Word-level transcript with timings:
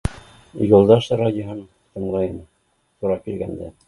Юлдаш 0.69 1.09
радиоһын 1.21 1.59
тыңлайым 1.97 2.39
тура 3.03 3.19
килгәндә 3.29 3.71